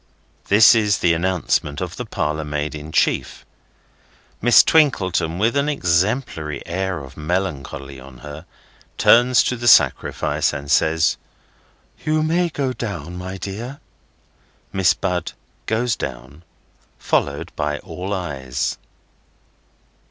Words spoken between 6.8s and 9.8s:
of melancholy on her, turns to the